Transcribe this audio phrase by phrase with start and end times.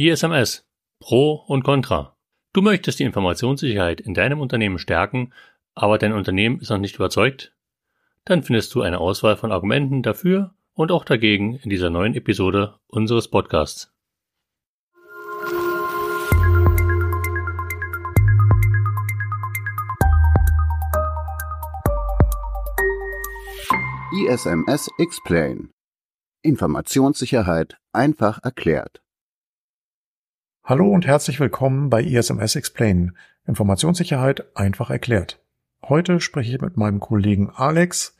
[0.00, 0.64] ISMS
[1.00, 2.16] Pro und Contra.
[2.52, 5.32] Du möchtest die Informationssicherheit in deinem Unternehmen stärken,
[5.74, 7.52] aber dein Unternehmen ist noch nicht überzeugt?
[8.24, 12.78] Dann findest du eine Auswahl von Argumenten dafür und auch dagegen in dieser neuen Episode
[12.86, 13.92] unseres Podcasts.
[24.12, 25.70] ISMS Explain
[26.42, 29.02] Informationssicherheit einfach erklärt.
[30.68, 33.16] Hallo und herzlich willkommen bei ISMS Explain.
[33.46, 35.42] Informationssicherheit einfach erklärt.
[35.82, 38.18] Heute spreche ich mit meinem Kollegen Alex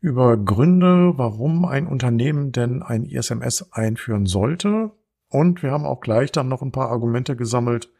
[0.00, 4.92] über Gründe, warum ein Unternehmen denn ein ISMS einführen sollte.
[5.28, 7.90] Und wir haben auch gleich dann noch ein paar Argumente gesammelt,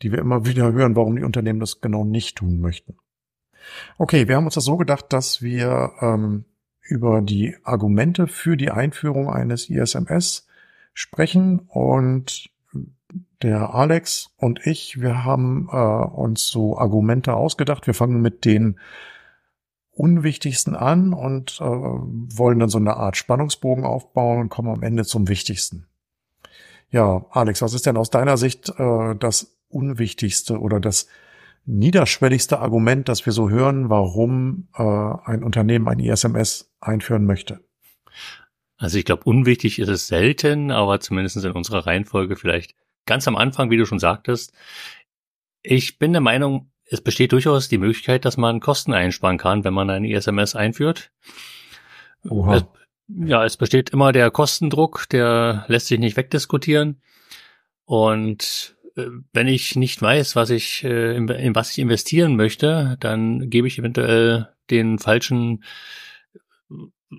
[0.00, 2.96] die wir immer wieder hören, warum die Unternehmen das genau nicht tun möchten.
[3.98, 6.46] Okay, wir haben uns das so gedacht, dass wir ähm,
[6.80, 10.46] über die Argumente für die Einführung eines ISMS
[10.94, 12.53] sprechen und
[13.42, 17.86] der Alex und ich, wir haben äh, uns so Argumente ausgedacht.
[17.86, 18.78] Wir fangen mit den
[19.90, 25.04] unwichtigsten an und äh, wollen dann so eine Art Spannungsbogen aufbauen und kommen am Ende
[25.04, 25.86] zum Wichtigsten.
[26.90, 31.08] Ja, Alex, was ist denn aus deiner Sicht äh, das Unwichtigste oder das
[31.66, 37.60] niederschwelligste Argument, das wir so hören, warum äh, ein Unternehmen ein ISMS einführen möchte?
[38.76, 42.74] Also ich glaube, unwichtig ist es selten, aber zumindest in unserer Reihenfolge vielleicht
[43.06, 44.52] ganz am Anfang, wie du schon sagtest.
[45.62, 49.74] Ich bin der Meinung, es besteht durchaus die Möglichkeit, dass man Kosten einsparen kann, wenn
[49.74, 51.10] man ein ISMS einführt.
[52.28, 52.56] Oha.
[52.56, 52.64] Es,
[53.08, 57.00] ja, es besteht immer der Kostendruck, der lässt sich nicht wegdiskutieren.
[57.84, 62.96] Und äh, wenn ich nicht weiß, was ich, äh, in, in was ich investieren möchte,
[63.00, 65.64] dann gebe ich eventuell den falschen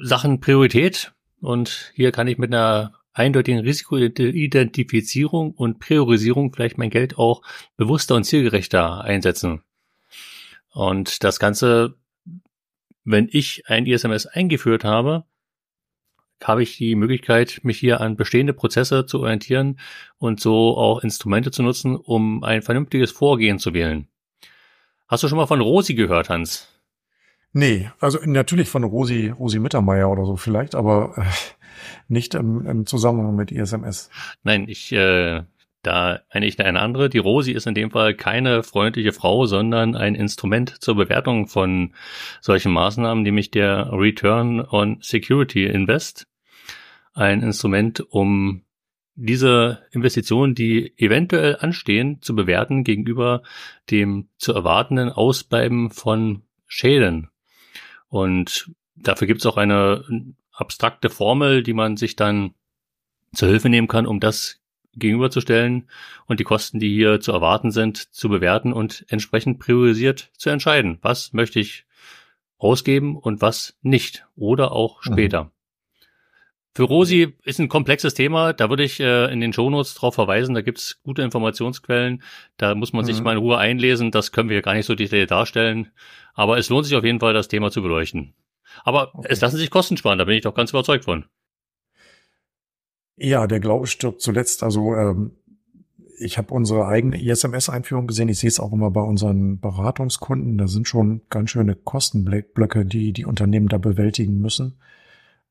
[0.02, 1.14] Sachen Priorität.
[1.42, 7.42] Und hier kann ich mit einer eindeutigen Risikoidentifizierung und Priorisierung vielleicht mein Geld auch
[7.78, 9.64] bewusster und zielgerechter einsetzen.
[10.72, 11.96] Und das Ganze,
[13.06, 15.24] wenn ich ein ISMS eingeführt habe,
[16.44, 19.80] habe ich die Möglichkeit, mich hier an bestehende Prozesse zu orientieren
[20.18, 24.10] und so auch Instrumente zu nutzen, um ein vernünftiges Vorgehen zu wählen.
[25.08, 26.75] Hast du schon mal von Rosi gehört, Hans?
[27.58, 31.22] Nee, also natürlich von Rosi, Rosi Mittermeier oder so vielleicht, aber äh,
[32.10, 34.10] nicht im, im Zusammenhang mit ISMS.
[34.44, 35.44] Nein, ich, äh,
[35.82, 37.10] da meine ich eine andere.
[37.10, 41.94] Die Rosi ist in dem Fall keine freundliche Frau, sondern ein Instrument zur Bewertung von
[42.42, 46.28] solchen Maßnahmen, nämlich der Return on Security Invest.
[47.14, 48.64] Ein Instrument, um
[49.16, 53.44] diese Investitionen, die eventuell anstehen, zu bewerten gegenüber
[53.90, 57.30] dem zu erwartenden Ausbleiben von Schäden.
[58.16, 60.06] Und dafür gibt es auch eine
[60.54, 62.54] abstrakte Formel, die man sich dann
[63.34, 64.62] zur Hilfe nehmen kann, um das
[64.94, 65.90] gegenüberzustellen
[66.26, 70.98] und die Kosten, die hier zu erwarten sind, zu bewerten und entsprechend priorisiert zu entscheiden.
[71.02, 71.86] Was möchte ich
[72.58, 75.12] ausgeben und was nicht oder auch mhm.
[75.12, 75.44] später.
[75.44, 75.52] Mhm.
[76.76, 78.52] Für Rosi ist ein komplexes Thema.
[78.52, 80.54] Da würde ich äh, in den Shownotes drauf verweisen.
[80.54, 82.22] Da gibt's gute Informationsquellen.
[82.58, 83.08] Da muss man mhm.
[83.08, 84.12] sich mal in Ruhe einlesen.
[84.12, 85.88] Das können wir gar nicht so detailliert darstellen.
[86.34, 88.34] Aber es lohnt sich auf jeden Fall, das Thema zu beleuchten.
[88.84, 89.30] Aber okay.
[89.32, 91.24] es lassen sich Kosten sparen, da bin ich doch ganz überzeugt von.
[93.16, 94.62] Ja, der Glaube stirbt zuletzt.
[94.62, 95.32] Also ähm,
[96.20, 98.28] ich habe unsere eigene ISMS-Einführung gesehen.
[98.28, 100.58] Ich sehe es auch immer bei unseren Beratungskunden.
[100.58, 104.78] Da sind schon ganz schöne Kostenblöcke, die die Unternehmen da bewältigen müssen.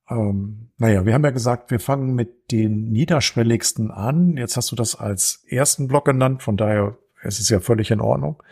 [0.09, 4.37] Ähm, naja, wir haben ja gesagt, wir fangen mit den niederschwelligsten an.
[4.37, 8.01] Jetzt hast du das als ersten Block genannt, von daher es ist ja völlig in
[8.01, 8.43] Ordnung.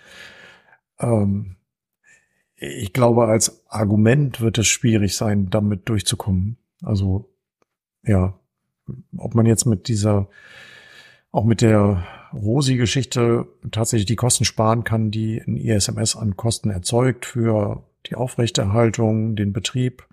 [0.99, 1.57] Ähm,
[2.57, 6.57] ich glaube, als Argument wird es schwierig sein, damit durchzukommen.
[6.81, 7.29] Also,
[8.05, 8.39] ja,
[9.17, 10.29] ob man jetzt mit dieser,
[11.33, 17.27] auch mit der Rosi-Geschichte tatsächlich die Kosten sparen kann, die ein ISMS an Kosten erzeugt
[17.27, 20.07] für die Aufrechterhaltung, den Betrieb,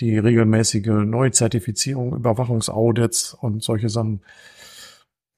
[0.00, 4.22] die regelmäßige Neuzertifizierung, Überwachungsaudits und solche Sachen,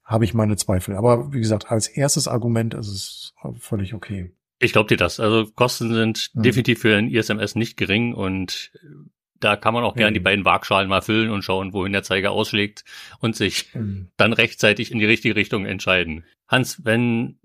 [0.03, 0.95] habe ich meine Zweifel.
[0.95, 4.31] Aber wie gesagt, als erstes Argument ist es völlig okay.
[4.59, 5.19] Ich glaube dir das.
[5.19, 6.43] Also Kosten sind mhm.
[6.43, 8.71] definitiv für ein ISMS nicht gering und
[9.39, 12.31] da kann man auch gerne die beiden Waagschalen mal füllen und schauen, wohin der Zeiger
[12.31, 12.85] ausschlägt
[13.19, 14.07] und sich mhm.
[14.15, 16.23] dann rechtzeitig in die richtige Richtung entscheiden.
[16.47, 17.37] Hans, wenn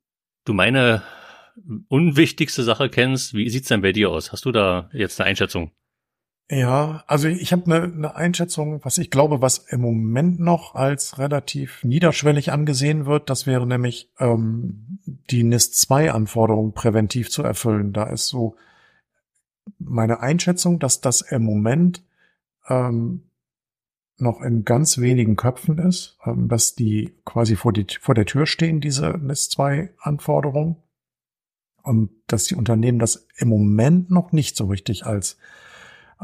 [0.45, 1.03] du meine
[1.89, 4.33] unwichtigste Sache kennst, wie sieht's denn bei dir aus?
[4.33, 5.73] Hast du da jetzt eine Einschätzung?
[6.52, 11.17] Ja, also ich habe eine, eine Einschätzung, was ich glaube, was im Moment noch als
[11.17, 13.31] relativ niederschwellig angesehen wird.
[13.31, 14.99] Das wäre nämlich ähm,
[15.31, 17.93] die NIS-2-Anforderung präventiv zu erfüllen.
[17.93, 18.56] Da ist so
[19.79, 22.02] meine Einschätzung, dass das im Moment
[22.69, 23.31] ähm,
[24.19, 28.46] noch in ganz wenigen Köpfen ist, ähm, dass die quasi vor, die, vor der Tür
[28.46, 30.75] stehen, diese NIS-2-Anforderungen.
[31.85, 35.38] Und dass die Unternehmen das im Moment noch nicht so richtig als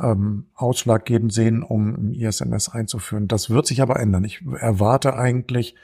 [0.00, 3.28] ähm, ausschlaggebend sehen, um ISMS einzuführen.
[3.28, 4.24] Das wird sich aber ändern.
[4.24, 5.74] Ich erwarte eigentlich,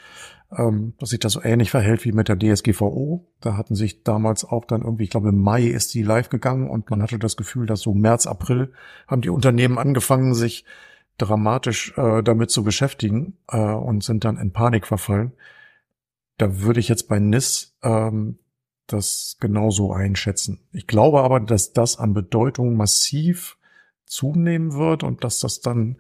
[0.57, 3.27] ähm, dass sich das so ähnlich verhält wie mit der DSGVO.
[3.41, 6.69] Da hatten sich damals auch dann irgendwie, ich glaube im Mai ist die live gegangen
[6.69, 8.73] und man hatte das Gefühl, dass so März, April
[9.07, 10.65] haben die Unternehmen angefangen, sich
[11.19, 15.33] dramatisch äh, damit zu beschäftigen äh, und sind dann in Panik verfallen.
[16.39, 18.39] Da würde ich jetzt bei NIS ähm,
[18.87, 20.61] das genauso einschätzen.
[20.73, 23.57] Ich glaube aber, dass das an Bedeutung massiv
[24.05, 25.97] zunehmen wird und dass das dann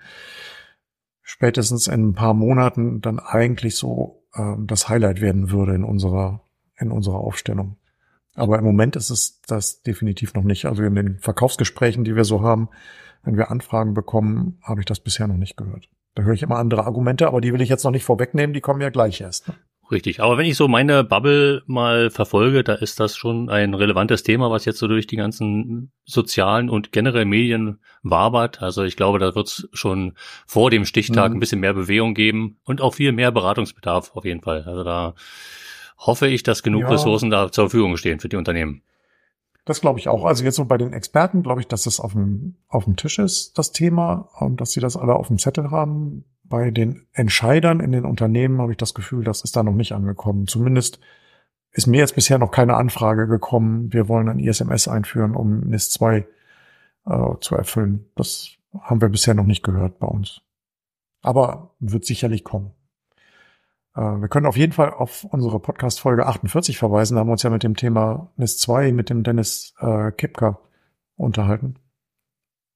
[1.23, 6.43] spätestens in ein paar Monaten dann eigentlich so äh, das Highlight werden würde in unserer
[6.79, 7.77] in unserer Aufstellung.
[8.35, 10.65] Aber im Moment ist es das definitiv noch nicht.
[10.65, 12.69] Also in den Verkaufsgesprächen, die wir so haben,
[13.23, 15.89] wenn wir Anfragen bekommen, habe ich das bisher noch nicht gehört.
[16.15, 18.61] Da höre ich immer andere Argumente, aber die will ich jetzt noch nicht vorwegnehmen, die
[18.61, 19.53] kommen ja gleich erst.
[19.93, 20.21] Richtig.
[20.21, 24.51] Aber wenn ich so meine Bubble mal verfolge, da ist das schon ein relevantes Thema,
[24.51, 28.63] was jetzt so durch die ganzen sozialen und generell Medien wabert.
[28.63, 30.15] Also ich glaube, da wird es schon
[30.47, 31.37] vor dem Stichtag mhm.
[31.37, 34.63] ein bisschen mehr Bewegung geben und auch viel mehr Beratungsbedarf auf jeden Fall.
[34.63, 35.15] Also da
[35.99, 36.89] hoffe ich, dass genug ja.
[36.89, 38.81] Ressourcen da zur Verfügung stehen für die Unternehmen.
[39.67, 40.25] Das glaube ich auch.
[40.25, 43.19] Also jetzt so bei den Experten glaube ich, dass das auf dem, auf dem Tisch
[43.19, 46.25] ist, das Thema, und dass sie das alle auf dem Zettel haben.
[46.53, 49.93] Bei den Entscheidern in den Unternehmen habe ich das Gefühl, das ist da noch nicht
[49.93, 50.47] angekommen.
[50.47, 51.01] Zumindest
[51.71, 55.93] ist mir jetzt bisher noch keine Anfrage gekommen, wir wollen ein ISMS einführen, um NIS
[55.93, 56.27] 2
[57.07, 58.05] äh, zu erfüllen.
[58.17, 60.43] Das haben wir bisher noch nicht gehört bei uns.
[61.23, 62.73] Aber wird sicherlich kommen.
[63.97, 67.15] Äh, wir können auf jeden Fall auf unsere Podcast-Folge 48 verweisen.
[67.15, 70.59] Da haben wir uns ja mit dem Thema NIS 2 mit dem Dennis äh, Kipka
[71.17, 71.77] unterhalten.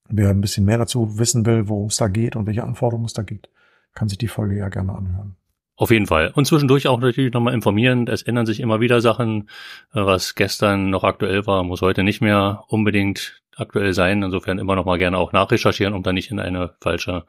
[0.09, 3.13] Wer ein bisschen mehr dazu wissen will, worum es da geht und welche Anforderungen es
[3.13, 3.51] da gibt,
[3.97, 5.37] kann sich die Folge ja gerne anhören.
[5.75, 6.33] Auf jeden Fall.
[6.35, 8.07] Und zwischendurch auch natürlich nochmal informieren.
[8.07, 9.49] Es ändern sich immer wieder Sachen.
[9.93, 14.23] Äh, was gestern noch aktuell war, muss heute nicht mehr unbedingt aktuell sein.
[14.23, 17.25] Insofern immer nochmal gerne auch nachrecherchieren, um da nicht in eine falsche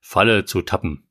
[0.00, 1.04] Falle zu tappen.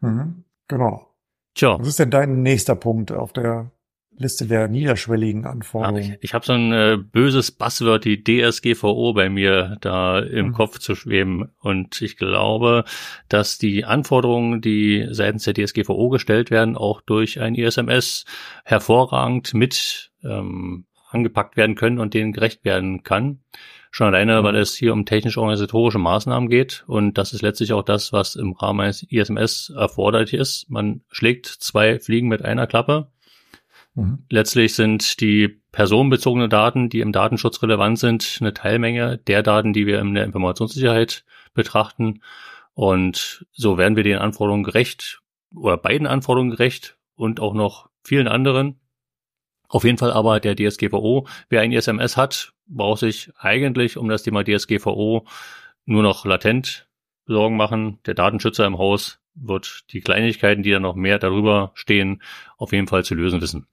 [0.00, 1.06] Mhm, genau.
[1.54, 1.78] Tja.
[1.78, 3.70] Was ist denn dein nächster Punkt auf der
[4.18, 6.16] Liste der niederschwelligen Anforderungen?
[6.20, 10.52] Ich ich habe so ein äh, böses Buzzword, die DSGVO bei mir da im mhm.
[10.52, 11.50] Kopf zu schweben.
[11.60, 12.84] Und ich glaube,
[13.28, 18.24] dass die Anforderungen, die seitens der DSGVO gestellt werden, auch durch ein ISMS
[18.64, 23.40] hervorragend mit ähm, angepackt werden können und denen gerecht werden kann.
[23.90, 24.44] Schon alleine, mhm.
[24.44, 26.84] weil es hier um technisch-organisatorische Maßnahmen geht.
[26.86, 30.68] Und das ist letztlich auch das, was im Rahmen eines ISMS erforderlich ist.
[30.68, 33.08] Man schlägt zwei Fliegen mit einer Klappe.
[33.98, 34.24] Mhm.
[34.30, 39.86] Letztlich sind die personenbezogenen Daten, die im Datenschutz relevant sind, eine Teilmenge der Daten, die
[39.86, 42.22] wir in der Informationssicherheit betrachten.
[42.74, 45.20] Und so werden wir den Anforderungen gerecht
[45.52, 48.78] oder beiden Anforderungen gerecht und auch noch vielen anderen.
[49.68, 54.22] Auf jeden Fall aber der DSGVO, wer ein ISMS hat, braucht sich eigentlich um das
[54.22, 55.26] Thema DSGVO
[55.86, 56.88] nur noch latent
[57.26, 57.98] Sorgen machen.
[58.06, 62.22] Der Datenschützer im Haus wird die Kleinigkeiten, die da noch mehr darüber stehen,
[62.56, 63.66] auf jeden Fall zu lösen wissen.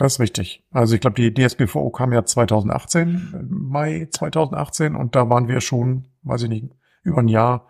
[0.00, 0.64] Das ist richtig.
[0.70, 6.06] Also ich glaube, die DSGVO kam ja 2018, Mai 2018, und da waren wir schon,
[6.22, 6.64] weiß ich nicht,
[7.02, 7.66] über ein Jahr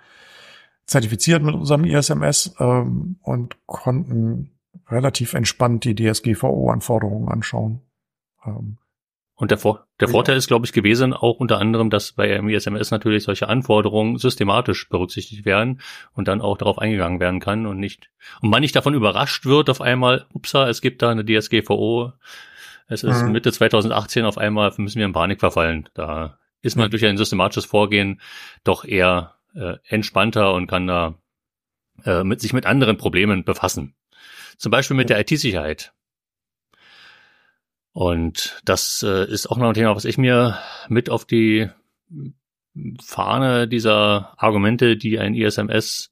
[0.86, 4.52] zertifiziert mit unserem ISMS ähm, und konnten
[4.86, 7.80] relativ entspannt die DSGVO-Anforderungen anschauen.
[8.46, 8.78] Ähm,
[9.40, 10.08] und der, Vor der.
[10.08, 14.86] Vorteil ist, glaube ich, gewesen auch unter anderem, dass bei ISMS natürlich solche Anforderungen systematisch
[14.90, 15.80] berücksichtigt werden
[16.12, 18.10] und dann auch darauf eingegangen werden kann und nicht,
[18.42, 22.12] und man nicht davon überrascht wird auf einmal, upsa, es gibt da eine DSGVO,
[22.86, 23.32] es ist mhm.
[23.32, 25.88] Mitte 2018 auf einmal müssen wir in Panik verfallen.
[25.94, 28.20] Da ist man durch ein systematisches Vorgehen
[28.62, 31.14] doch eher äh, entspannter und kann da
[32.04, 33.94] äh, mit sich mit anderen Problemen befassen.
[34.58, 35.94] Zum Beispiel mit der IT-Sicherheit.
[37.92, 41.68] Und das äh, ist auch noch ein Thema, was ich mir mit auf die
[43.02, 46.10] Fahne dieser Argumente, die ein ISMS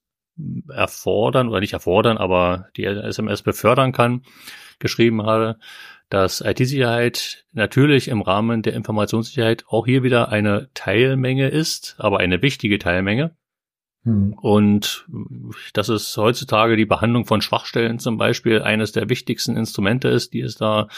[0.68, 4.23] erfordern oder nicht erfordern, aber die SMS befördern kann,
[4.78, 5.58] geschrieben habe,
[6.08, 12.40] dass IT-Sicherheit natürlich im Rahmen der Informationssicherheit auch hier wieder eine Teilmenge ist, aber eine
[12.42, 13.37] wichtige Teilmenge.
[14.09, 14.33] Hm.
[14.41, 15.07] Und
[15.75, 20.41] dass es heutzutage die Behandlung von Schwachstellen zum Beispiel eines der wichtigsten Instrumente ist, die
[20.41, 20.88] es da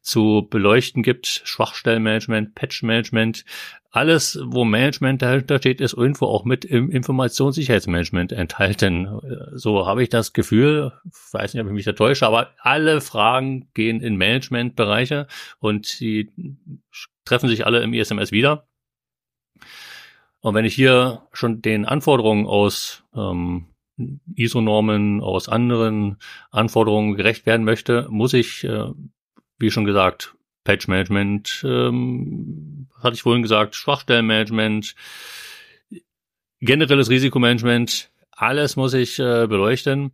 [0.00, 1.42] zu beleuchten gibt.
[1.44, 3.44] Schwachstellenmanagement, Patchmanagement,
[3.90, 9.20] alles, wo Management dahinter steht, ist irgendwo auch mit im Informationssicherheitsmanagement enthalten.
[9.52, 10.92] So habe ich das Gefühl,
[11.32, 15.26] weiß nicht, ob ich mich da täusche, aber alle Fragen gehen in Managementbereiche
[15.58, 16.30] und die
[17.26, 18.66] treffen sich alle im ISMS wieder.
[20.46, 23.66] Und wenn ich hier schon den Anforderungen aus ähm,
[24.36, 26.18] ISO-Normen, aus anderen
[26.52, 28.84] Anforderungen gerecht werden möchte, muss ich, äh,
[29.58, 34.94] wie schon gesagt, Patch-Management, ähm, hatte ich vorhin gesagt, Schwachstellenmanagement,
[36.60, 40.12] generelles Risikomanagement, alles muss ich äh, beleuchten.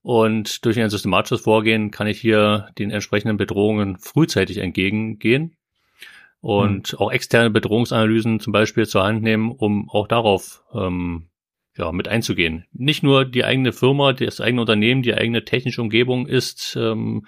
[0.00, 5.54] Und durch ein systematisches Vorgehen kann ich hier den entsprechenden Bedrohungen frühzeitig entgegengehen
[6.46, 6.98] und mhm.
[7.00, 11.26] auch externe Bedrohungsanalysen zum Beispiel zur Hand nehmen, um auch darauf ähm,
[11.76, 12.66] ja, mit einzugehen.
[12.72, 17.26] Nicht nur die eigene Firma, das eigene Unternehmen, die eigene technische Umgebung ist ähm,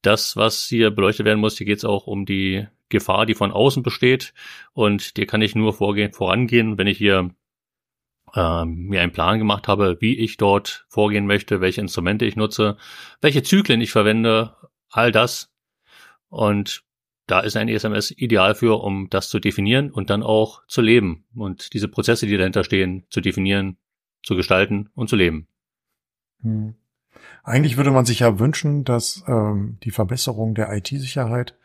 [0.00, 1.58] das, was hier beleuchtet werden muss.
[1.58, 4.32] Hier geht es auch um die Gefahr, die von außen besteht.
[4.72, 7.28] Und dir kann ich nur vorgehen, vorangehen, wenn ich hier
[8.34, 12.78] ähm, mir einen Plan gemacht habe, wie ich dort vorgehen möchte, welche Instrumente ich nutze,
[13.20, 14.56] welche Zyklen ich verwende,
[14.88, 15.52] all das.
[16.30, 16.84] Und
[17.30, 21.24] da ist ein ESMS ideal für, um das zu definieren und dann auch zu leben
[21.34, 23.76] und diese Prozesse, die dahinter stehen, zu definieren,
[24.22, 25.46] zu gestalten und zu leben.
[26.42, 26.74] Hm.
[27.42, 31.56] Eigentlich würde man sich ja wünschen, dass ähm, die Verbesserung der IT-Sicherheit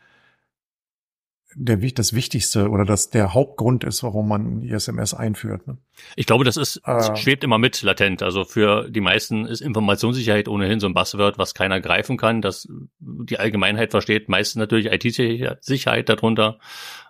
[1.58, 5.66] der, das Wichtigste oder das der Hauptgrund ist, warum man ISMS einführt.
[5.66, 5.78] Ne?
[6.14, 8.22] Ich glaube, das ist äh, schwebt immer mit latent.
[8.22, 12.68] Also für die meisten ist Informationssicherheit ohnehin so ein Buzzword, was keiner greifen kann, das
[12.98, 14.28] die Allgemeinheit versteht.
[14.28, 16.58] Meistens natürlich IT-Sicherheit darunter,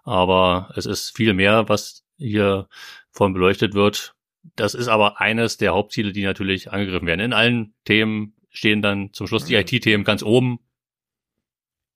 [0.04, 2.68] aber es ist viel mehr, was hier
[3.10, 4.14] von beleuchtet wird.
[4.54, 7.20] Das ist aber eines der Hauptziele, die natürlich angegriffen werden.
[7.20, 10.60] In allen Themen stehen dann zum Schluss die IT-Themen ganz oben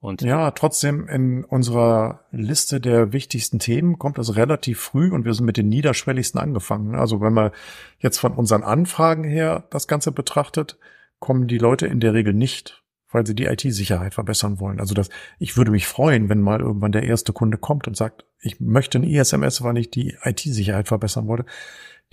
[0.00, 5.34] und ja, trotzdem in unserer Liste der wichtigsten Themen kommt das relativ früh und wir
[5.34, 6.94] sind mit den niederschwelligsten angefangen.
[6.94, 7.50] Also wenn man
[7.98, 10.78] jetzt von unseren Anfragen her das Ganze betrachtet,
[11.18, 14.80] kommen die Leute in der Regel nicht, weil sie die IT-Sicherheit verbessern wollen.
[14.80, 18.24] Also das, ich würde mich freuen, wenn mal irgendwann der erste Kunde kommt und sagt,
[18.40, 21.44] ich möchte ein ISMS, weil ich die IT-Sicherheit verbessern wollte.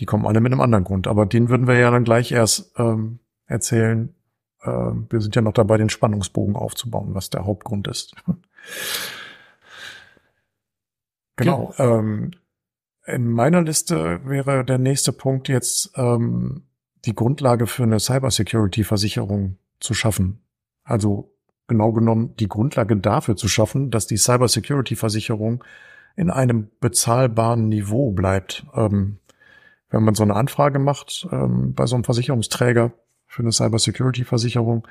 [0.02, 1.08] Die kommen alle mit einem anderen Grund.
[1.08, 4.14] Aber den würden wir ja dann gleich erst ähm, erzählen,
[4.64, 8.16] äh, wir sind ja noch dabei, den Spannungsbogen aufzubauen, was der Hauptgrund ist.
[11.36, 11.74] genau.
[11.78, 12.00] Ja.
[12.00, 12.32] Ähm,
[13.06, 16.64] in meiner Liste wäre der nächste Punkt jetzt ähm,
[17.06, 20.42] die Grundlage für eine Cybersecurity-Versicherung zu schaffen.
[20.84, 21.34] Also
[21.68, 25.64] genau genommen die Grundlage dafür zu schaffen, dass die Cybersecurity-Versicherung
[26.16, 28.66] in einem bezahlbaren Niveau bleibt.
[28.74, 29.20] Ähm,
[29.90, 32.92] wenn man so eine Anfrage macht ähm, bei so einem Versicherungsträger,
[33.28, 34.88] für eine Cybersecurity-Versicherung.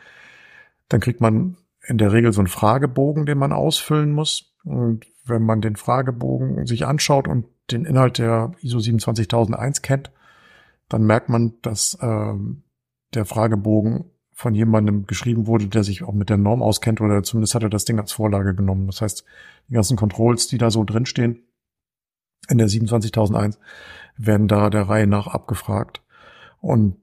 [0.88, 4.54] Dann kriegt man in der Regel so einen Fragebogen, den man ausfüllen muss.
[4.64, 10.12] Und wenn man den Fragebogen sich anschaut und den Inhalt der ISO 27001 kennt,
[10.88, 12.62] dann merkt man, dass ähm,
[13.14, 17.54] der Fragebogen von jemandem geschrieben wurde, der sich auch mit der Norm auskennt oder zumindest
[17.54, 18.86] hat er das Ding als Vorlage genommen.
[18.86, 19.24] Das heißt,
[19.68, 21.42] die ganzen Controls, die da so drinstehen
[22.48, 23.58] in der 27001,
[24.16, 26.02] werden da der Reihe nach abgefragt.
[26.60, 26.96] Und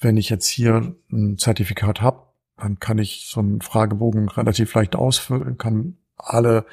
[0.00, 2.22] wenn ich jetzt hier ein Zertifikat habe,
[2.56, 6.66] dann kann ich so einen Fragebogen relativ leicht ausfüllen, kann alle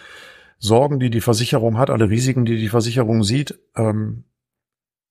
[0.59, 4.25] Sorgen, die die Versicherung hat, alle Risiken, die die Versicherung sieht, ähm,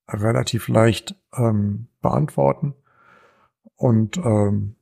[0.08, 2.74] relativ leicht ähm, beantworten
[3.74, 4.76] und ähm,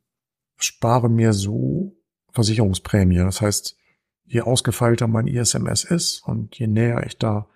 [0.57, 1.97] spare mir so
[2.33, 3.19] Versicherungsprämie.
[3.19, 3.77] Das heißt,
[4.27, 7.49] je ausgefeilter mein ISMS ist und je näher ich da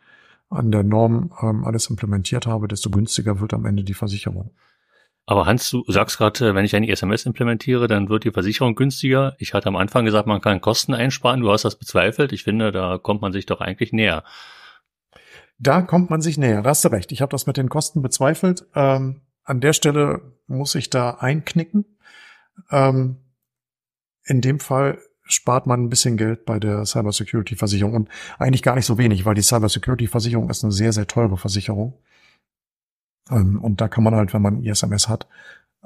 [0.48, 4.52] an der Norm ähm, alles implementiert habe, desto günstiger wird am Ende die Versicherung.
[5.24, 9.36] Aber Hans, du sagst gerade, wenn ich ein ISMS implementiere, dann wird die Versicherung günstiger.
[9.38, 11.40] Ich hatte am Anfang gesagt, man kann Kosten einsparen.
[11.40, 12.32] Du hast das bezweifelt.
[12.32, 14.24] Ich finde, da kommt man sich doch eigentlich näher.
[15.58, 16.62] Da kommt man sich näher.
[16.62, 17.12] Da hast du recht.
[17.12, 18.66] Ich habe das mit den Kosten bezweifelt.
[18.74, 21.84] Ähm, an der Stelle muss ich da einknicken.
[22.70, 23.18] Ähm,
[24.24, 28.86] in dem Fall spart man ein bisschen Geld bei der Cybersecurity-Versicherung und eigentlich gar nicht
[28.86, 31.98] so wenig, weil die Cybersecurity-Versicherung ist eine sehr, sehr teure Versicherung.
[33.30, 35.26] Ähm, und da kann man halt, wenn man ISMS hat,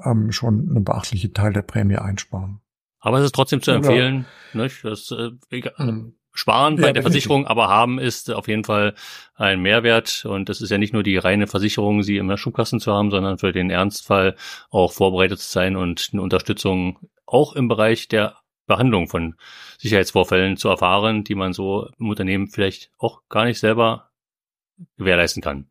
[0.03, 2.61] ähm, schon einen beachtlichen Teil der Prämie einsparen.
[2.99, 4.63] Aber es ist trotzdem zu empfehlen, ja.
[4.63, 4.83] nicht?
[4.83, 5.31] Das, äh,
[5.77, 6.13] mhm.
[6.33, 8.93] Sparen bei ja, der Versicherung, aber haben ist auf jeden Fall
[9.33, 10.23] ein Mehrwert.
[10.25, 13.39] Und es ist ja nicht nur die reine Versicherung, sie im Schubkasten zu haben, sondern
[13.39, 14.35] für den Ernstfall
[14.69, 18.35] auch vorbereitet zu sein und eine Unterstützung auch im Bereich der
[18.67, 19.35] Behandlung von
[19.79, 24.11] Sicherheitsvorfällen zu erfahren, die man so im Unternehmen vielleicht auch gar nicht selber
[24.97, 25.69] gewährleisten kann.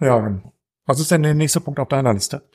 [0.00, 0.52] Ja, genau.
[0.88, 2.48] Was ist denn der nächste Punkt auf deiner Liste?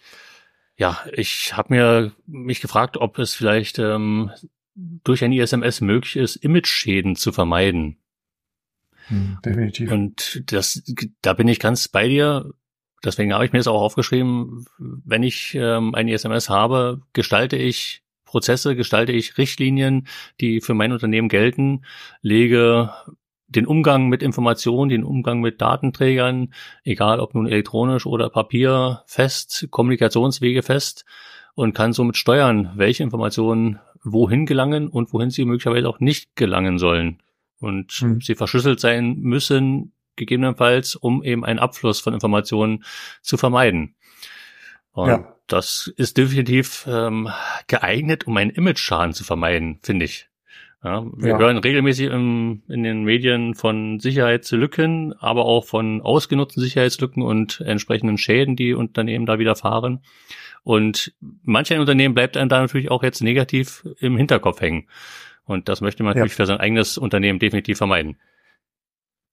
[0.75, 4.31] Ja, ich habe mir mich gefragt, ob es vielleicht ähm,
[4.73, 7.99] durch ein ISMS möglich ist, Image-Schäden zu vermeiden.
[9.05, 9.91] Hm, definitiv.
[9.91, 10.81] Und das,
[11.21, 12.51] da bin ich ganz bei dir.
[13.05, 14.65] Deswegen habe ich mir das auch aufgeschrieben.
[14.79, 20.07] Wenn ich ähm, ein ISMS habe, gestalte ich Prozesse, gestalte ich Richtlinien,
[20.41, 21.85] die für mein Unternehmen gelten,
[22.23, 22.91] lege
[23.55, 29.67] den Umgang mit Informationen, den Umgang mit Datenträgern, egal ob nun elektronisch oder Papier, fest,
[29.71, 31.05] Kommunikationswege fest
[31.55, 36.77] und kann somit steuern, welche Informationen wohin gelangen und wohin sie möglicherweise auch nicht gelangen
[36.77, 37.21] sollen.
[37.59, 38.21] Und mhm.
[38.21, 42.83] sie verschlüsselt sein müssen, gegebenenfalls, um eben einen Abfluss von Informationen
[43.21, 43.95] zu vermeiden.
[44.91, 45.35] Und ja.
[45.47, 47.29] das ist definitiv ähm,
[47.67, 50.29] geeignet, um einen Image-Schaden zu vermeiden, finde ich.
[50.83, 51.37] Ja, wir ja.
[51.37, 58.17] hören regelmäßig im, in den Medien von Sicherheitslücken, aber auch von ausgenutzten Sicherheitslücken und entsprechenden
[58.17, 60.03] Schäden, die Unternehmen da widerfahren.
[60.63, 61.13] Und
[61.43, 64.87] manch ein Unternehmen bleibt einem da natürlich auch jetzt negativ im Hinterkopf hängen.
[65.45, 66.37] Und das möchte man natürlich ja.
[66.37, 68.17] für sein eigenes Unternehmen definitiv vermeiden.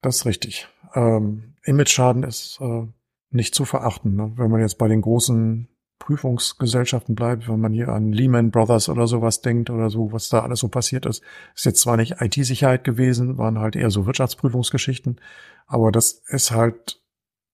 [0.02, 0.68] Das ist richtig.
[0.94, 2.86] Ähm, Image-Schaden ist äh,
[3.30, 4.14] nicht zu verachten.
[4.14, 4.32] Ne?
[4.36, 5.68] Wenn man jetzt bei den großen
[6.00, 10.40] Prüfungsgesellschaften bleibt, wenn man hier an Lehman Brothers oder sowas denkt oder so, was da
[10.40, 11.22] alles so passiert ist,
[11.54, 15.20] ist jetzt zwar nicht IT-Sicherheit gewesen, waren halt eher so Wirtschaftsprüfungsgeschichten,
[15.66, 17.00] aber das ist halt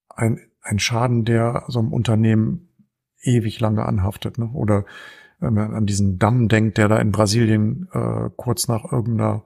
[0.08, 2.68] ein, ein Schaden, der so einem Unternehmen
[3.20, 4.38] ewig lange anhaftet.
[4.38, 4.48] Ne?
[4.54, 4.86] Oder
[5.40, 9.44] wenn man an diesen Damm denkt, der da in Brasilien äh, kurz nach irgendeiner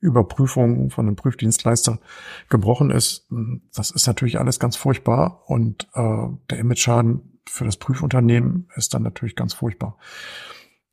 [0.00, 2.00] Überprüfung von einem Prüfdienstleister
[2.48, 3.28] gebrochen ist,
[3.74, 9.02] das ist natürlich alles ganz furchtbar und äh, der Image-Schaden für das Prüfunternehmen ist dann
[9.02, 9.96] natürlich ganz furchtbar.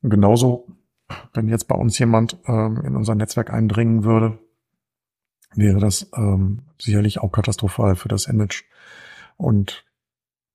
[0.02, 0.68] Und genauso,
[1.34, 4.40] wenn jetzt bei uns jemand ähm, in unser Netzwerk eindringen würde,
[5.56, 8.64] wäre das ähm, sicherlich auch katastrophal für das Image
[9.38, 9.86] und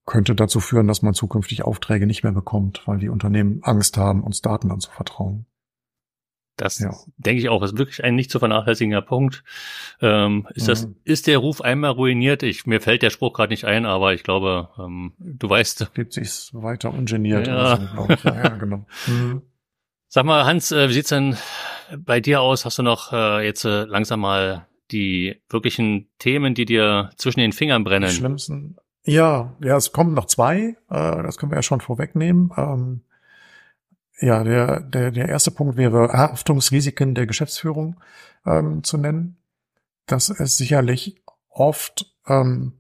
[0.07, 4.23] könnte dazu führen, dass man zukünftig Aufträge nicht mehr bekommt, weil die Unternehmen Angst haben,
[4.23, 5.47] uns Daten anzuvertrauen.
[6.57, 6.95] Das ja.
[7.17, 9.43] denke ich auch, ist wirklich ein nicht zu vernachlässigender Punkt.
[10.01, 10.69] Ähm, ist mhm.
[10.69, 12.43] das, ist der Ruf einmal ruiniert?
[12.43, 15.93] Ich, mir fällt der Spruch gerade nicht ein, aber ich glaube, ähm, du weißt.
[15.97, 17.47] Lebt sich's weiter ungeniert.
[17.47, 17.77] Ja.
[17.77, 18.87] So, ja, ja, genau.
[19.07, 19.43] Mhm.
[20.09, 21.37] Sag mal, Hans, äh, wie sieht's denn
[21.99, 22.65] bei dir aus?
[22.65, 27.53] Hast du noch äh, jetzt äh, langsam mal die wirklichen Themen, die dir zwischen den
[27.53, 28.09] Fingern brennen?
[28.09, 30.77] Die schlimmsten, ja, ja, es kommen noch zwei.
[30.89, 32.51] Äh, das können wir ja schon vorwegnehmen.
[32.57, 33.03] Ähm,
[34.21, 37.97] ja, der, der, der erste Punkt wäre Haftungsrisiken der Geschäftsführung
[38.47, 39.37] ähm, zu nennen.
[40.07, 42.75] Das ist sicherlich oft ähm,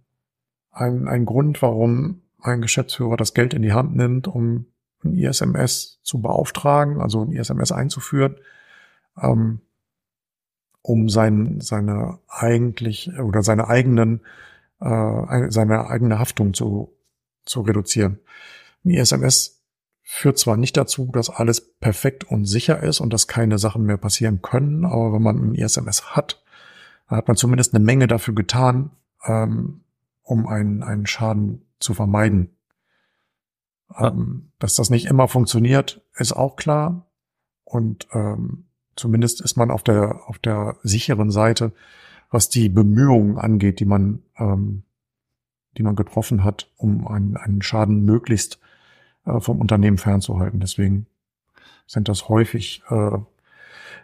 [0.70, 4.66] ein, ein Grund, warum ein Geschäftsführer das Geld in die Hand nimmt, um
[5.02, 8.36] ein ISMS zu beauftragen, also ein ISMS einzuführen,
[9.20, 9.60] ähm,
[10.82, 14.20] um sein, seine eigentlich oder seine eigenen
[14.80, 16.92] äh, seine eigene Haftung zu,
[17.44, 18.18] zu reduzieren.
[18.84, 19.63] Ein ISMS
[20.06, 23.96] führt zwar nicht dazu, dass alles perfekt und sicher ist und dass keine Sachen mehr
[23.96, 26.42] passieren können, aber wenn man ein ISMS hat,
[27.08, 28.90] dann hat man zumindest eine Menge dafür getan,
[29.24, 29.80] ähm,
[30.22, 32.50] um einen, einen Schaden zu vermeiden.
[33.96, 37.06] Ähm, dass das nicht immer funktioniert, ist auch klar.
[37.64, 41.72] Und ähm, zumindest ist man auf der, auf der sicheren Seite,
[42.30, 44.82] was die Bemühungen angeht, die man, ähm,
[45.78, 48.60] die man getroffen hat, um einen, einen Schaden möglichst
[49.26, 50.60] äh, vom Unternehmen fernzuhalten.
[50.60, 51.06] Deswegen
[51.86, 53.18] sind das häufig äh,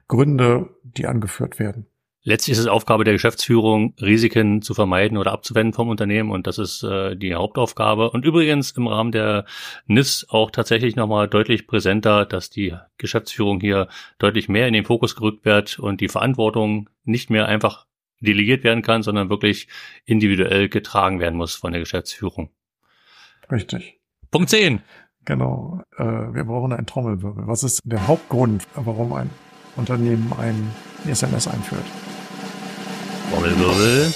[0.08, 1.86] Gründe, die angeführt werden.
[2.22, 6.58] Letztlich ist es Aufgabe der Geschäftsführung, Risiken zu vermeiden oder abzuwenden vom Unternehmen und das
[6.58, 8.10] ist äh, die Hauptaufgabe.
[8.10, 9.46] Und übrigens im Rahmen der
[9.86, 15.16] NIS auch tatsächlich nochmal deutlich präsenter, dass die Geschäftsführung hier deutlich mehr in den Fokus
[15.16, 17.86] gerückt wird und die Verantwortung nicht mehr einfach
[18.20, 19.68] delegiert werden kann, sondern wirklich
[20.04, 22.50] individuell getragen werden muss von der Geschäftsführung.
[23.50, 23.98] Richtig.
[24.30, 24.82] Punkt 10.
[25.24, 25.82] Genau.
[25.96, 27.46] Äh, wir brauchen einen Trommelwirbel.
[27.46, 29.30] Was ist der Hauptgrund, warum ein
[29.76, 30.70] Unternehmen ein
[31.06, 31.84] SMS einführt?
[33.30, 34.12] Trommelwirbel.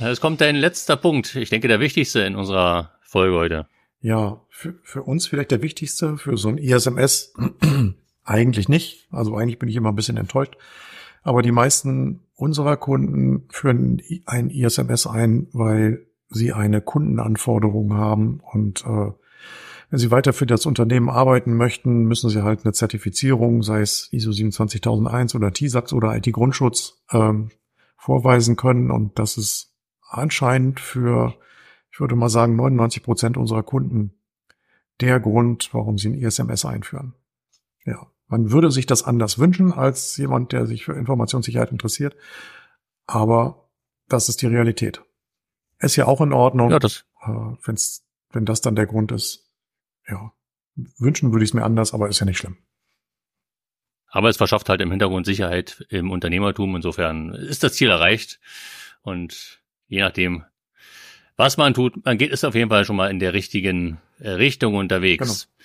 [0.00, 1.34] Es kommt dein letzter Punkt.
[1.36, 3.66] Ich denke, der wichtigste in unserer Folge heute.
[4.00, 7.34] Ja, für, für uns vielleicht der wichtigste, für so ein ISMS
[8.24, 9.08] eigentlich nicht.
[9.10, 10.56] Also eigentlich bin ich immer ein bisschen enttäuscht.
[11.22, 18.84] Aber die meisten unserer Kunden führen ein ISMS ein, weil sie eine Kundenanforderung haben und
[18.84, 19.12] äh,
[19.94, 24.08] wenn sie weiter für das Unternehmen arbeiten möchten, müssen sie halt eine Zertifizierung, sei es
[24.10, 27.52] ISO 27001 oder TISAX oder IT-Grundschutz, ähm,
[27.96, 28.90] vorweisen können.
[28.90, 31.36] Und das ist anscheinend für,
[31.92, 34.18] ich würde mal sagen, 99 Prozent unserer Kunden
[35.00, 37.14] der Grund, warum sie ein ISMS einführen.
[37.84, 38.04] Ja.
[38.26, 42.16] Man würde sich das anders wünschen als jemand, der sich für Informationssicherheit interessiert.
[43.06, 43.68] Aber
[44.08, 45.04] das ist die Realität.
[45.78, 47.04] Ist ja auch in Ordnung, ja, das.
[47.22, 47.30] Äh,
[47.62, 49.43] wenn's, wenn das dann der Grund ist.
[50.08, 50.32] Ja,
[50.98, 52.58] wünschen würde ich es mir anders, aber ist ja nicht schlimm.
[54.08, 56.76] Aber es verschafft halt im Hintergrund Sicherheit im Unternehmertum.
[56.76, 58.38] Insofern ist das Ziel erreicht.
[59.02, 60.44] Und je nachdem,
[61.36, 64.30] was man tut, man geht ist auf jeden Fall schon mal in der richtigen äh,
[64.30, 65.48] Richtung unterwegs.
[65.48, 65.64] Genau.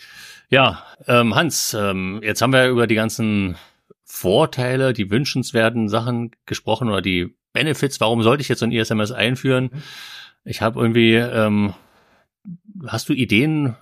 [0.49, 3.55] Ja, ähm, Hans, ähm, jetzt haben wir über die ganzen
[4.03, 9.11] Vorteile, die wünschenswerten Sachen gesprochen oder die Benefits, warum sollte ich jetzt so ein ISMS
[9.11, 9.69] einführen?
[9.71, 9.83] Mhm.
[10.43, 11.75] Ich habe irgendwie, ähm,
[12.87, 13.75] hast du Ideen,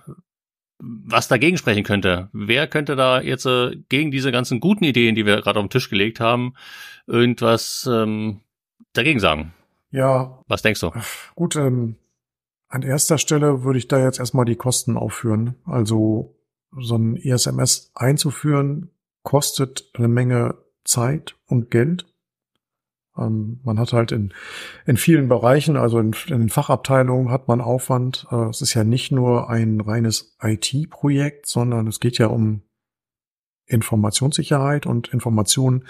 [0.78, 2.28] was dagegen sprechen könnte?
[2.32, 5.70] Wer könnte da jetzt äh, gegen diese ganzen guten Ideen, die wir gerade auf den
[5.70, 6.54] Tisch gelegt haben,
[7.06, 8.40] irgendwas ähm,
[8.92, 9.52] dagegen sagen?
[9.90, 10.42] Ja.
[10.46, 10.92] Was denkst du?
[11.34, 11.96] Gut, ähm,
[12.68, 15.56] an erster Stelle würde ich da jetzt erstmal die Kosten aufführen.
[15.64, 16.36] Also
[16.78, 18.90] so ein ISMS einzuführen
[19.22, 22.06] kostet eine Menge Zeit und Geld.
[23.18, 24.32] Ähm, man hat halt in,
[24.86, 28.26] in vielen Bereichen, also in, in den Fachabteilungen hat man Aufwand.
[28.30, 32.62] Äh, es ist ja nicht nur ein reines IT-Projekt, sondern es geht ja um
[33.66, 35.84] Informationssicherheit und Informationen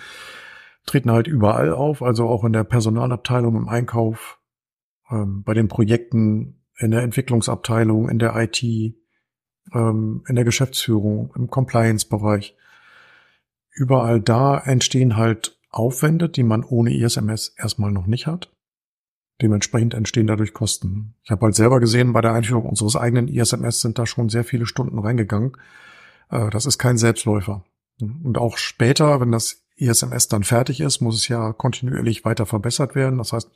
[0.86, 4.40] treten halt überall auf, also auch in der Personalabteilung, im Einkauf,
[5.10, 11.48] ähm, bei den Projekten, in der Entwicklungsabteilung, in der IT, ähm, in der Geschäftsführung, im
[11.48, 12.56] Compliance-Bereich.
[13.72, 18.50] Überall da entstehen halt Aufwände, die man ohne ISMS erstmal noch nicht hat.
[19.40, 21.14] Dementsprechend entstehen dadurch Kosten.
[21.22, 24.44] Ich habe halt selber gesehen, bei der Einführung unseres eigenen ISMS sind da schon sehr
[24.44, 25.52] viele Stunden reingegangen.
[26.30, 27.64] Äh, das ist kein Selbstläufer.
[28.00, 32.94] Und auch später, wenn das ISMS dann fertig ist, muss es ja kontinuierlich weiter verbessert
[32.94, 33.18] werden.
[33.18, 33.50] Das heißt,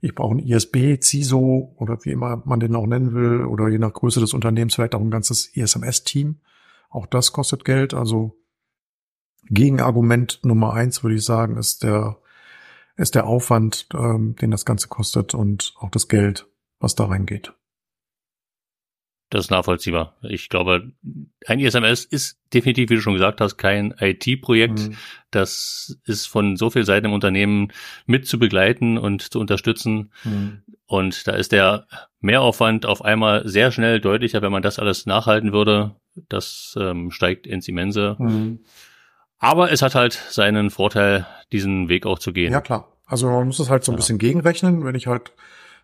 [0.00, 3.78] ich brauche ein ISB, CISO oder wie immer man den auch nennen will oder je
[3.78, 6.36] nach Größe des Unternehmens vielleicht auch ein ganzes ISMS-Team.
[6.88, 7.94] Auch das kostet Geld.
[7.94, 8.37] Also
[9.44, 12.18] Gegenargument Nummer eins, würde ich sagen, ist der,
[12.96, 16.46] ist der Aufwand, ähm, den das Ganze kostet und auch das Geld,
[16.80, 17.52] was da reingeht.
[19.30, 20.16] Das ist nachvollziehbar.
[20.22, 20.90] Ich glaube,
[21.46, 24.78] ein ISMS ist definitiv, wie du schon gesagt hast, kein IT-Projekt.
[24.78, 24.96] Mhm.
[25.30, 27.70] Das ist von so viel Seiten im Unternehmen
[28.06, 30.12] mit zu begleiten und zu unterstützen.
[30.24, 30.62] Mhm.
[30.86, 31.86] Und da ist der
[32.20, 35.94] Mehraufwand auf einmal sehr schnell deutlicher, wenn man das alles nachhalten würde.
[36.30, 38.16] Das ähm, steigt ins Immense.
[38.18, 38.60] Mhm.
[39.38, 42.52] Aber es hat halt seinen Vorteil, diesen Weg auch zu gehen.
[42.52, 42.92] Ja, klar.
[43.06, 43.98] Also man muss es halt so ein ja.
[43.98, 44.84] bisschen gegenrechnen.
[44.84, 45.32] Wenn ich halt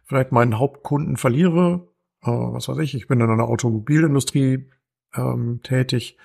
[0.04, 1.88] vielleicht meinen Hauptkunden verliere,
[2.22, 4.70] äh, was weiß ich, ich bin in einer Automobilindustrie
[5.14, 6.18] ähm, tätig,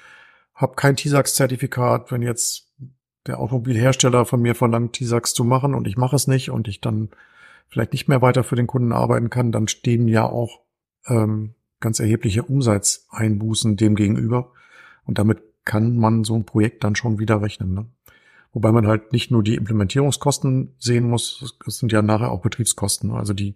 [0.53, 2.73] habe kein TISAX-Zertifikat, wenn jetzt
[3.27, 6.81] der Automobilhersteller von mir verlangt, TISAX zu machen und ich mache es nicht und ich
[6.81, 7.09] dann
[7.67, 10.61] vielleicht nicht mehr weiter für den Kunden arbeiten kann, dann stehen ja auch
[11.07, 14.51] ähm, ganz erhebliche Umsatzeinbußen dem gegenüber.
[15.05, 17.73] Und damit kann man so ein Projekt dann schon wieder rechnen.
[17.73, 17.85] Ne?
[18.51, 23.11] Wobei man halt nicht nur die Implementierungskosten sehen muss, es sind ja nachher auch Betriebskosten.
[23.11, 23.55] Also die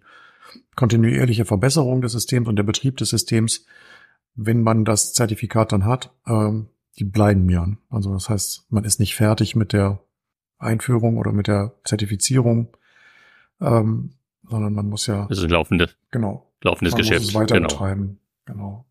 [0.76, 3.66] kontinuierliche Verbesserung des Systems und der Betrieb des Systems,
[4.34, 7.66] wenn man das Zertifikat dann hat, ähm, die bleiben ja.
[7.90, 10.00] Also das heißt, man ist nicht fertig mit der
[10.58, 12.68] Einführung oder mit der Zertifizierung,
[13.60, 14.14] ähm,
[14.48, 15.26] sondern man muss ja.
[15.28, 17.20] Das ist ein laufendes, genau, laufendes man Geschäft.
[17.22, 17.68] Muss es weiter genau.
[17.68, 18.18] betreiben.
[18.44, 18.84] Genau.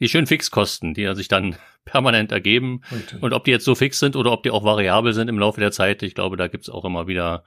[0.00, 2.82] Die schönen Fixkosten, die sich dann permanent ergeben.
[2.92, 3.22] Richtig.
[3.22, 5.60] Und ob die jetzt so fix sind oder ob die auch variabel sind im Laufe
[5.60, 7.44] der Zeit, ich glaube, da gibt's auch immer wieder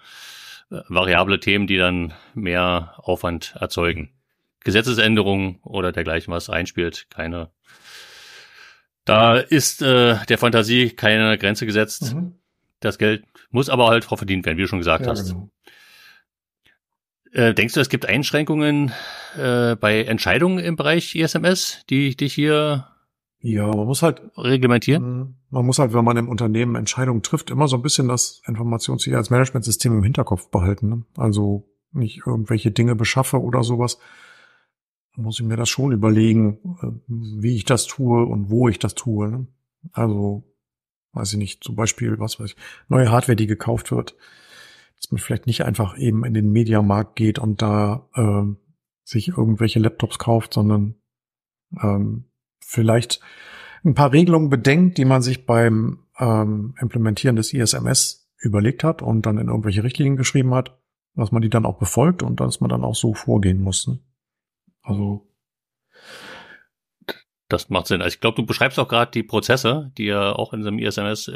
[0.71, 4.11] äh, variable Themen, die dann mehr Aufwand erzeugen.
[4.63, 7.49] Gesetzesänderungen oder dergleichen was einspielt, keine.
[9.05, 12.13] Da ist äh, der Fantasie keine Grenze gesetzt.
[12.13, 12.35] Mhm.
[12.79, 15.29] Das Geld muss aber halt drauf verdient werden, wie du schon gesagt ja, hast.
[15.29, 15.49] Genau.
[17.31, 18.91] Äh, denkst du, es gibt Einschränkungen
[19.37, 22.87] äh, bei Entscheidungen im Bereich ISMS, die dich hier
[23.41, 25.03] ja, man muss halt reglementieren.
[25.03, 25.35] Mhm.
[25.49, 29.93] Man muss halt, wenn man im Unternehmen Entscheidungen trifft, immer so ein bisschen das Informationssicherheitsmanagementsystem
[29.93, 30.89] im Hinterkopf behalten.
[30.89, 31.05] Ne?
[31.15, 33.97] Also nicht irgendwelche Dinge beschaffe oder sowas.
[35.15, 38.93] Muss ich mir das schon überlegen, äh, wie ich das tue und wo ich das
[38.93, 39.29] tue.
[39.29, 39.47] Ne?
[39.93, 40.43] Also,
[41.13, 42.57] weiß ich nicht, zum Beispiel, was weiß ich,
[42.89, 44.15] neue Hardware, die gekauft wird,
[44.99, 48.55] dass man vielleicht nicht einfach eben in den Mediamarkt geht und da äh,
[49.03, 50.95] sich irgendwelche Laptops kauft, sondern
[51.81, 52.25] ähm,
[52.59, 53.21] vielleicht
[53.83, 59.25] ein paar Regelungen bedenkt, die man sich beim ähm, Implementieren des ISMS überlegt hat und
[59.25, 60.77] dann in irgendwelche Richtlinien geschrieben hat,
[61.15, 63.87] dass man die dann auch befolgt und dass man dann auch so vorgehen muss.
[63.87, 63.99] Ne?
[64.81, 65.27] Also
[67.47, 68.01] das macht Sinn.
[68.01, 70.79] Also ich glaube, du beschreibst auch gerade die Prozesse, die ja auch in so einem
[70.79, 71.31] ISMS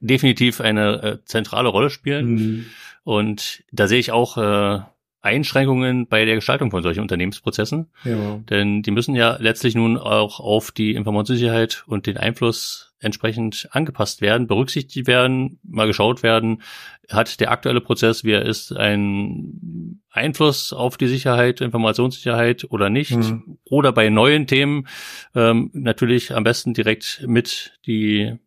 [0.00, 2.34] definitiv eine äh, zentrale Rolle spielen.
[2.34, 2.66] Mhm.
[3.04, 4.80] Und da sehe ich auch äh,
[5.26, 7.90] Einschränkungen bei der Gestaltung von solchen Unternehmensprozessen.
[8.04, 8.38] Ja.
[8.48, 14.20] Denn die müssen ja letztlich nun auch auf die Informationssicherheit und den Einfluss entsprechend angepasst
[14.20, 16.62] werden, berücksichtigt werden, mal geschaut werden,
[17.10, 23.16] hat der aktuelle Prozess, wie er ist, einen Einfluss auf die Sicherheit, Informationssicherheit oder nicht.
[23.16, 23.58] Mhm.
[23.64, 24.86] Oder bei neuen Themen
[25.34, 28.38] ähm, natürlich am besten direkt mit die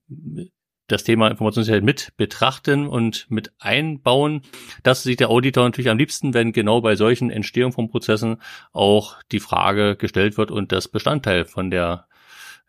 [0.92, 4.42] das Thema Informationssicherheit mit betrachten und mit einbauen.
[4.84, 8.42] Das sieht der Auditor natürlich am liebsten, wenn genau bei solchen Entstehungen von Prozessen
[8.74, 12.08] auch die Frage gestellt wird und das Bestandteil von der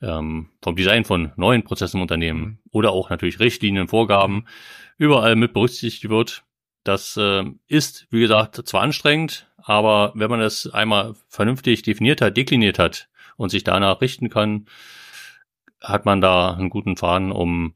[0.02, 2.58] ähm, vom Design von neuen Prozessen im Unternehmen mhm.
[2.70, 4.46] oder auch natürlich Richtlinien, Vorgaben
[4.96, 6.44] überall mit berücksichtigt wird.
[6.84, 12.36] Das äh, ist, wie gesagt, zwar anstrengend, aber wenn man es einmal vernünftig definiert hat,
[12.36, 14.66] dekliniert hat und sich danach richten kann,
[15.82, 17.74] hat man da einen guten Faden, um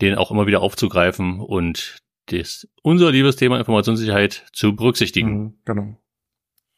[0.00, 5.38] den auch immer wieder aufzugreifen und das, unser liebes Thema Informationssicherheit zu berücksichtigen.
[5.38, 6.00] Mhm, genau.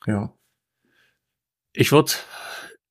[0.07, 0.33] Ja.
[1.73, 2.13] Ich würde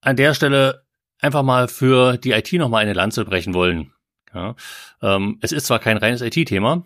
[0.02, 0.86] an der Stelle
[1.20, 3.94] einfach mal für die IT nochmal eine Lanze brechen wollen.
[4.34, 4.56] Ja,
[5.02, 6.86] ähm, es ist zwar kein reines IT-Thema,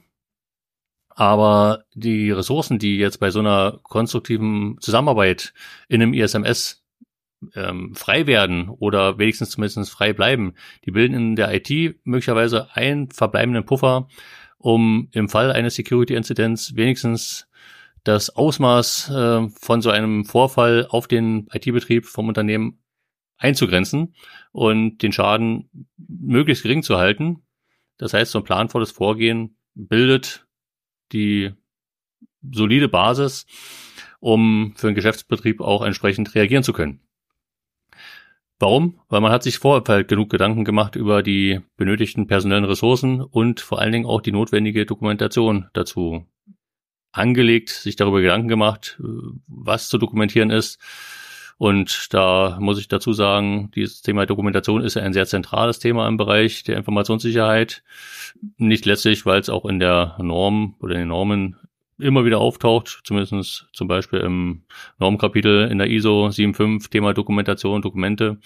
[1.10, 5.54] aber die Ressourcen, die jetzt bei so einer konstruktiven Zusammenarbeit
[5.88, 6.81] in einem ISMS
[7.56, 10.54] ähm, frei werden oder wenigstens zumindest frei bleiben,
[10.86, 14.08] die bilden in der IT möglicherweise einen verbleibenden Puffer,
[14.58, 17.48] um im Fall eines Security-Inzidents wenigstens
[18.04, 22.80] das Ausmaß äh, von so einem Vorfall auf den IT-Betrieb vom Unternehmen
[23.38, 24.16] einzugrenzen
[24.52, 27.44] und den Schaden möglichst gering zu halten.
[27.98, 30.46] Das heißt, so ein planvolles Vorgehen bildet
[31.12, 31.52] die
[32.52, 33.46] solide Basis,
[34.20, 37.02] um für einen Geschäftsbetrieb auch entsprechend reagieren zu können.
[38.62, 39.00] Warum?
[39.10, 43.80] Weil man hat sich vorher genug Gedanken gemacht über die benötigten personellen Ressourcen und vor
[43.80, 46.28] allen Dingen auch die notwendige Dokumentation dazu
[47.12, 49.02] angelegt, sich darüber Gedanken gemacht,
[49.48, 50.80] was zu dokumentieren ist.
[51.58, 56.08] Und da muss ich dazu sagen, dieses Thema Dokumentation ist ja ein sehr zentrales Thema
[56.08, 57.84] im Bereich der Informationssicherheit.
[58.58, 61.56] Nicht letztlich, weil es auch in der Norm oder in den Normen
[62.02, 64.64] immer wieder auftaucht, zumindest zum Beispiel im
[64.98, 68.40] Normkapitel in der ISO 7.5, Thema Dokumentation, Dokumente.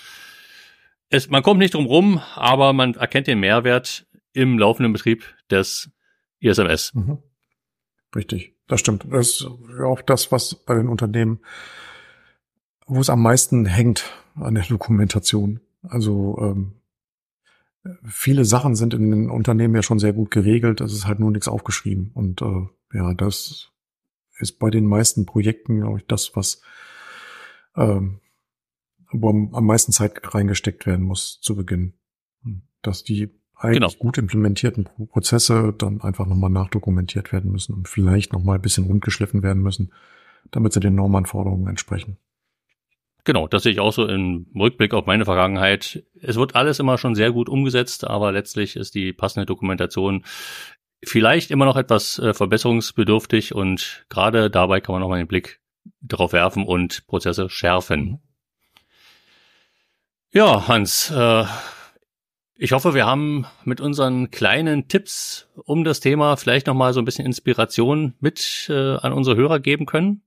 [1.10, 5.90] Es, man kommt nicht drum rum, aber man erkennt den Mehrwert im laufenden Betrieb des
[6.40, 6.94] ISMS.
[6.94, 7.20] Mhm.
[8.16, 9.06] Richtig, das stimmt.
[9.10, 9.48] Das ist
[9.84, 11.40] auch das, was bei den Unternehmen,
[12.88, 15.60] wo es am meisten hängt an der Dokumentation.
[15.84, 16.74] Also ähm,
[18.04, 21.32] viele Sachen sind in den Unternehmen ja schon sehr gut geregelt, es ist halt nur
[21.32, 22.12] nichts aufgeschrieben.
[22.14, 23.72] Und äh, ja, das
[24.40, 26.62] ist bei den meisten Projekten, glaube ich, das, was
[27.76, 28.20] ähm,
[29.12, 31.94] wo am meisten Zeit reingesteckt werden muss zu Beginn.
[32.82, 33.92] Dass die eigentlich genau.
[33.98, 39.44] gut implementierten Prozesse dann einfach nochmal nachdokumentiert werden müssen und vielleicht nochmal ein bisschen rundgeschliffen
[39.44, 39.94] werden müssen,
[40.52, 42.18] damit sie den Normanforderungen entsprechen.
[43.24, 46.04] Genau, das sehe ich auch so im Rückblick auf meine Vergangenheit.
[46.22, 50.24] Es wird alles immer schon sehr gut umgesetzt, aber letztlich ist die passende Dokumentation
[51.06, 55.62] vielleicht immer noch etwas äh, verbesserungsbedürftig und gerade dabei kann man nochmal den Blick
[56.02, 58.00] darauf werfen und Prozesse schärfen.
[58.00, 58.20] Mhm.
[60.32, 61.46] Ja, Hans, äh,
[62.58, 67.06] ich hoffe, wir haben mit unseren kleinen Tipps um das Thema vielleicht nochmal so ein
[67.06, 70.24] bisschen Inspiration mit äh, an unsere Hörer geben können.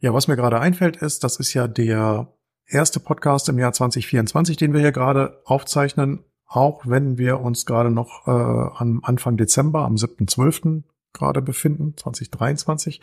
[0.00, 2.32] Ja, was mir gerade einfällt ist, das ist ja der
[2.66, 7.90] erste Podcast im Jahr 2024, den wir hier gerade aufzeichnen, auch wenn wir uns gerade
[7.90, 10.82] noch äh, am Anfang Dezember, am 7.12.
[11.14, 13.00] gerade befinden, 2023,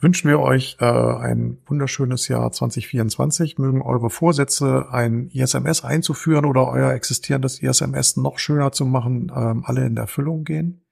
[0.00, 3.58] wünschen wir euch äh, ein wunderschönes Jahr 2024.
[3.58, 9.64] Mögen eure Vorsätze, ein ISMS einzuführen oder euer existierendes ISMS noch schöner zu machen, ähm,
[9.66, 10.82] alle in Erfüllung gehen.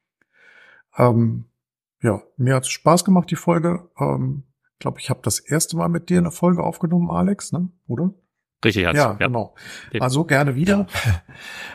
[0.99, 1.47] Ähm,
[2.03, 3.89] ja, mir hat Spaß gemacht, die Folge.
[3.99, 4.43] Ähm,
[4.75, 7.71] ich glaube, ich habe das erste Mal mit dir eine Folge aufgenommen, Alex, ne?
[7.87, 8.13] oder?
[8.65, 8.97] Richtig, hat's.
[8.97, 9.55] Ja, ja, genau.
[10.01, 10.87] Also gerne wieder.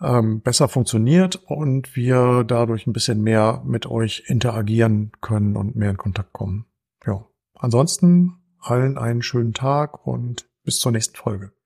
[0.00, 5.90] ähm, besser funktioniert und wir dadurch ein bisschen mehr mit euch interagieren können und mehr
[5.90, 6.66] in Kontakt kommen.
[7.04, 7.26] Ja.
[7.54, 11.57] Ansonsten allen einen schönen Tag und bis zur nächsten Folge.